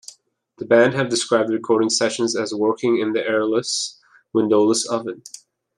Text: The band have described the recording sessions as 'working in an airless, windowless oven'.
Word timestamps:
The 0.57 0.65
band 0.65 0.95
have 0.95 1.09
described 1.09 1.49
the 1.49 1.53
recording 1.53 1.91
sessions 1.91 2.35
as 2.35 2.55
'working 2.55 2.97
in 2.97 3.09
an 3.09 3.17
airless, 3.17 3.99
windowless 4.33 4.89
oven'. 4.89 5.21